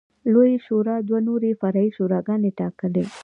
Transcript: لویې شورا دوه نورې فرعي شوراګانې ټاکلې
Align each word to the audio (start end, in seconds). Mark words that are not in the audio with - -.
لویې 0.31 0.57
شورا 0.65 0.95
دوه 1.07 1.19
نورې 1.27 1.51
فرعي 1.61 1.89
شوراګانې 1.95 2.51
ټاکلې 2.59 3.03